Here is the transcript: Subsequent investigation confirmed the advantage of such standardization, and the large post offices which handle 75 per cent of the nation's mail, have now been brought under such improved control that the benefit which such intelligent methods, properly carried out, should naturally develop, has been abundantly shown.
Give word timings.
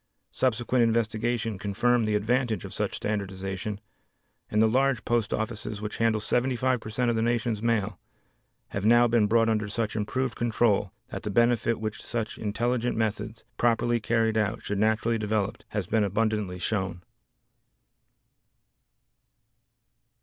Subsequent 0.31 0.81
investigation 0.81 1.59
confirmed 1.59 2.07
the 2.07 2.15
advantage 2.15 2.65
of 2.65 2.73
such 2.73 2.95
standardization, 2.95 3.79
and 4.49 4.59
the 4.59 4.67
large 4.67 5.05
post 5.05 5.31
offices 5.31 5.79
which 5.79 5.97
handle 5.97 6.19
75 6.19 6.79
per 6.79 6.89
cent 6.89 7.11
of 7.11 7.15
the 7.15 7.21
nation's 7.21 7.61
mail, 7.61 7.99
have 8.69 8.83
now 8.83 9.07
been 9.07 9.27
brought 9.27 9.47
under 9.47 9.67
such 9.67 9.95
improved 9.95 10.35
control 10.35 10.91
that 11.11 11.21
the 11.21 11.29
benefit 11.29 11.79
which 11.79 12.01
such 12.01 12.39
intelligent 12.39 12.97
methods, 12.97 13.43
properly 13.57 13.99
carried 13.99 14.39
out, 14.39 14.63
should 14.63 14.79
naturally 14.79 15.19
develop, 15.19 15.61
has 15.69 15.85
been 15.85 16.03
abundantly 16.03 16.57
shown. 16.57 17.03